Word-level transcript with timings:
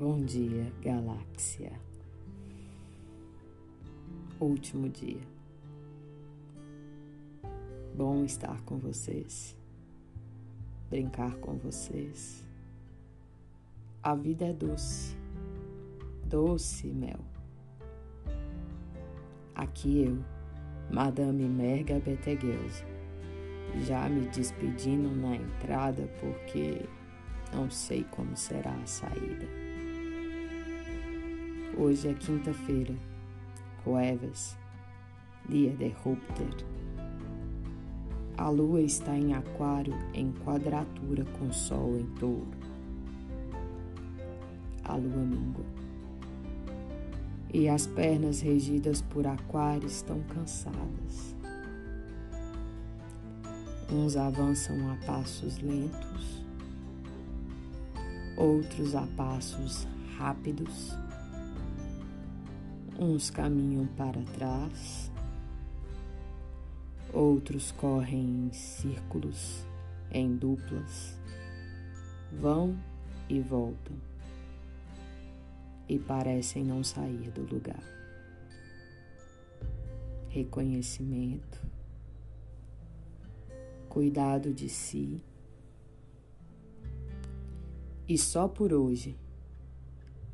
Bom 0.00 0.24
dia, 0.24 0.72
galáxia. 0.80 1.72
Último 4.40 4.88
dia. 4.88 5.20
Bom 7.94 8.24
estar 8.24 8.62
com 8.62 8.78
vocês, 8.78 9.54
brincar 10.88 11.34
com 11.34 11.58
vocês. 11.58 12.42
A 14.02 14.14
vida 14.14 14.46
é 14.46 14.54
doce, 14.54 15.14
doce 16.24 16.86
mel. 16.86 17.20
Aqui 19.54 20.04
eu, 20.04 20.24
Madame 20.90 21.46
Merga 21.46 22.00
Beteguelse, 22.00 22.86
já 23.82 24.08
me 24.08 24.26
despedindo 24.28 25.14
na 25.14 25.36
entrada 25.36 26.08
porque 26.20 26.88
não 27.52 27.70
sei 27.70 28.02
como 28.04 28.34
será 28.34 28.72
a 28.72 28.86
saída. 28.86 29.69
Hoje 31.82 32.08
é 32.08 32.12
quinta-feira, 32.12 32.94
Coeves, 33.82 34.54
dia 35.48 35.74
de 35.74 35.88
Júpiter. 36.04 36.54
A 38.36 38.50
lua 38.50 38.82
está 38.82 39.16
em 39.16 39.32
Aquário 39.32 39.94
em 40.12 40.30
quadratura 40.30 41.24
com 41.38 41.50
Sol 41.50 41.96
em 41.96 42.04
Touro. 42.18 42.50
A 44.84 44.94
lua 44.94 45.24
mingua. 45.24 45.64
E 47.50 47.66
as 47.66 47.86
pernas 47.86 48.42
regidas 48.42 49.00
por 49.00 49.26
Aquário 49.26 49.86
estão 49.86 50.20
cansadas. 50.24 51.34
Uns 53.90 54.18
avançam 54.18 54.76
a 54.92 54.96
passos 55.06 55.58
lentos, 55.60 56.44
outros 58.36 58.94
a 58.94 59.06
passos 59.16 59.88
rápidos 60.18 60.94
Uns 63.02 63.30
caminham 63.30 63.86
para 63.86 64.20
trás, 64.34 65.10
outros 67.14 67.72
correm 67.72 68.48
em 68.48 68.52
círculos, 68.52 69.64
em 70.10 70.36
duplas, 70.36 71.18
vão 72.30 72.78
e 73.26 73.40
voltam 73.40 73.96
e 75.88 75.98
parecem 75.98 76.62
não 76.62 76.84
sair 76.84 77.30
do 77.30 77.40
lugar. 77.50 77.82
Reconhecimento, 80.28 81.58
cuidado 83.88 84.52
de 84.52 84.68
si 84.68 85.22
e 88.06 88.18
só 88.18 88.46
por 88.46 88.74
hoje 88.74 89.16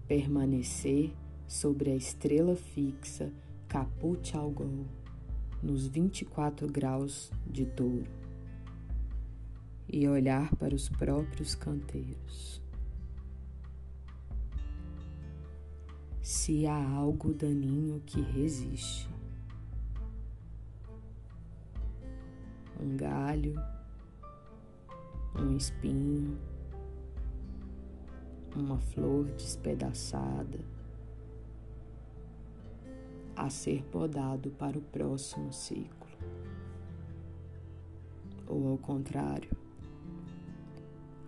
permanecer 0.08 1.12
sobre 1.46 1.90
a 1.90 1.96
estrela 1.96 2.56
fixa 2.56 3.32
Caput 3.68 4.36
Algol, 4.36 4.86
nos 5.62 5.86
24 5.86 6.66
graus 6.70 7.30
de 7.46 7.66
touro, 7.66 8.10
e 9.88 10.08
olhar 10.08 10.54
para 10.56 10.74
os 10.74 10.88
próprios 10.88 11.54
canteiros. 11.54 12.62
Se 16.22 16.66
há 16.66 16.90
algo 16.90 17.32
daninho 17.32 18.02
que 18.04 18.20
resiste, 18.20 19.08
um 22.80 22.96
galho, 22.96 23.54
um 25.38 25.56
espinho, 25.56 26.38
uma 28.54 28.78
flor 28.78 29.26
despedaçada, 29.32 30.75
a 33.36 33.50
ser 33.50 33.82
podado 33.84 34.50
para 34.50 34.78
o 34.78 34.80
próximo 34.80 35.52
ciclo. 35.52 36.06
Ou 38.46 38.70
ao 38.70 38.78
contrário, 38.78 39.50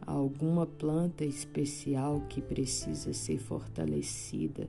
alguma 0.07 0.67
planta 0.67 1.25
especial 1.25 2.23
que 2.29 2.41
precisa 2.41 3.13
ser 3.13 3.39
fortalecida 3.39 4.69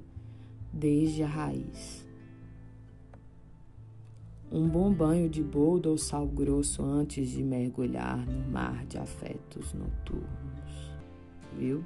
desde 0.74 1.24
a 1.24 1.28
raiz. 1.28 2.06
Um 4.52 4.68
bom 4.68 4.92
banho 4.92 5.30
de 5.30 5.44
boldo 5.44 5.92
ou 5.92 5.98
sal 5.98 6.28
grosso 6.28 6.84
antes 6.84 7.30
de 7.30 7.44
mergulhar 7.44 8.18
no 8.26 8.52
mar 8.52 8.86
de 8.88 8.98
afetos 8.98 9.74
noturnos, 9.74 10.92
viu? 11.56 11.84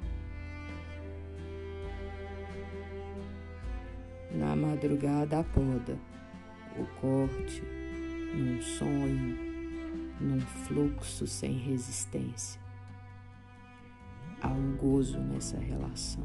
Na 4.34 4.56
madrugada 4.56 5.40
a 5.40 5.44
poda, 5.44 5.96
o 6.76 6.84
corte, 7.00 7.62
num 8.34 8.60
sonho, 8.60 9.38
num 10.20 10.40
fluxo 10.40 11.26
sem 11.26 11.52
resistência. 11.52 12.60
Há 14.42 14.48
um 14.48 14.76
gozo 14.76 15.18
nessa 15.20 15.58
relação. 15.58 16.24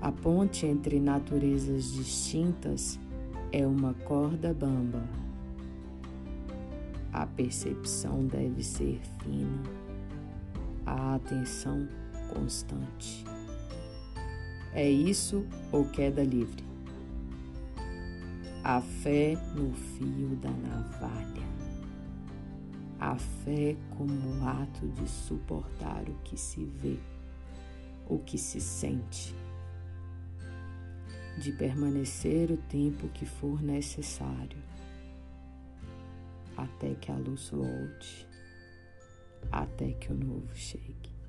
A 0.00 0.10
ponte 0.10 0.64
entre 0.64 0.98
naturezas 0.98 1.92
distintas 1.92 2.98
é 3.52 3.66
uma 3.66 3.92
corda 3.92 4.54
bamba. 4.54 5.02
A 7.12 7.26
percepção 7.26 8.26
deve 8.26 8.62
ser 8.62 8.98
fina, 9.22 9.62
a 10.86 11.16
atenção 11.16 11.86
constante. 12.32 13.24
É 14.72 14.88
isso 14.88 15.44
ou 15.72 15.84
queda 15.84 16.22
livre? 16.22 16.62
A 18.62 18.80
fé 18.80 19.36
no 19.56 19.72
fio 19.72 20.36
da 20.36 20.50
navalha. 20.50 21.50
A 23.00 23.16
fé 23.16 23.76
como 23.96 24.46
ato 24.46 24.86
de 24.88 25.08
suportar 25.08 26.08
o 26.08 26.14
que 26.22 26.36
se 26.36 26.64
vê, 26.64 26.98
o 28.06 28.18
que 28.18 28.38
se 28.38 28.60
sente, 28.60 29.34
de 31.38 31.50
permanecer 31.50 32.52
o 32.52 32.56
tempo 32.56 33.08
que 33.08 33.26
for 33.26 33.60
necessário, 33.62 34.58
até 36.56 36.94
que 36.94 37.10
a 37.10 37.16
luz 37.16 37.50
volte, 37.50 38.28
até 39.50 39.92
que 39.92 40.12
o 40.12 40.14
novo 40.14 40.54
chegue. 40.54 41.19